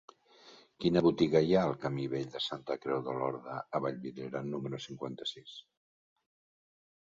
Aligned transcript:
Quina 0.83 1.01
botiga 1.07 1.41
hi 1.47 1.51
ha 1.57 1.65
al 1.71 1.73
camí 1.83 2.05
Vell 2.13 2.31
de 2.35 2.41
Santa 2.45 2.77
Creu 2.85 3.03
d'Olorda 3.09 3.59
a 3.79 3.83
Vallvidrera 3.85 4.43
número 4.49 4.81
cinquanta-sis? 4.87 5.55